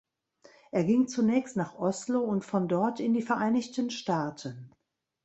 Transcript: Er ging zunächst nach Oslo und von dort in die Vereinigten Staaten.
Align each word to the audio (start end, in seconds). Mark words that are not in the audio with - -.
Er 0.71 0.83
ging 0.83 1.07
zunächst 1.07 1.55
nach 1.55 1.75
Oslo 1.77 2.21
und 2.21 2.43
von 2.43 2.67
dort 2.67 2.99
in 2.99 3.13
die 3.13 3.21
Vereinigten 3.21 3.91
Staaten. 3.91 4.71